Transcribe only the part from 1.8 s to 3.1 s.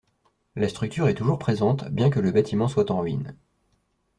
bien que le bâtiment soit en